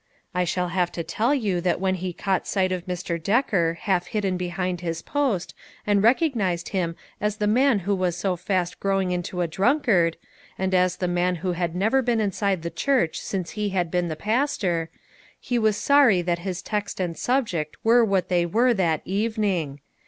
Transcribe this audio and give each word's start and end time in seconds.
I 0.33 0.45
shall 0.45 0.69
have 0.69 0.91
to 0.93 1.03
tell 1.03 1.35
you 1.35 1.61
that 1.61 1.79
when 1.79 1.93
he 1.93 2.11
caught 2.11 2.47
sight 2.47 2.71
of 2.71 2.87
Mr. 2.87 3.21
Decker 3.21 3.75
half 3.81 4.07
hidden 4.07 4.35
behind 4.35 4.81
his 4.81 5.03
post 5.03 5.53
and 5.85 6.01
recognized 6.01 6.69
him 6.69 6.95
as 7.21 7.37
the 7.37 7.45
man 7.45 7.77
who 7.85 7.93
was 7.93 8.17
so 8.17 8.35
fast 8.35 8.79
growing 8.79 9.11
into 9.11 9.41
a 9.41 9.47
drunk 9.47 9.87
ard, 9.87 10.17
and 10.57 10.73
as 10.73 10.95
the 10.97 11.07
man 11.07 11.35
who 11.45 11.51
had 11.51 11.75
never 11.75 12.01
been 12.01 12.19
inside 12.19 12.63
the 12.63 12.71
church 12.71 13.19
since 13.21 13.51
he 13.51 13.69
had 13.69 13.91
been 13.91 14.07
the 14.07 14.15
pastor, 14.15 14.89
he 15.39 15.59
was 15.59 15.77
sorry 15.77 16.23
that 16.23 16.39
his 16.39 16.63
text 16.63 16.99
and 16.99 17.15
subject 17.15 17.77
were 17.83 18.03
what 18.03 18.27
they 18.27 18.43
were 18.43 18.73
that 18.73 19.03
evening. 19.05 19.81